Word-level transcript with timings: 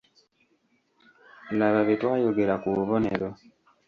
Laba 1.57 1.79
bye 1.87 1.95
twayogera 2.01 2.53
ku 2.61 2.67
bubonero. 2.75 3.27